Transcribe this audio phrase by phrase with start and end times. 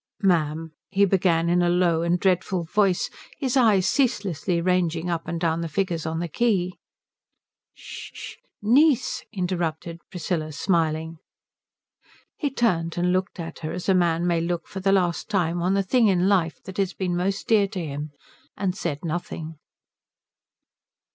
[0.23, 3.07] "Ma'am" he began in a low and dreadful voice,
[3.37, 6.71] his eyes ceaselessly ranging up and down the figures on the quay.
[7.75, 11.19] "Sh sh Niece," interrupted Priscilla, smiling.
[12.35, 15.61] He turned and looked at her as a man may look for the last time
[15.61, 18.09] at the thing in life that has been most dear to him,
[18.57, 19.59] and said nothing.